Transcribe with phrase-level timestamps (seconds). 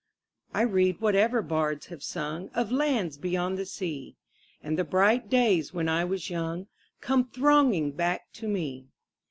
[0.51, 4.15] I read whatever bards have sung Of lands beyond the sea,
[4.63, 6.65] 10 And the bright days when I was young
[7.01, 8.87] Come thronging back to me.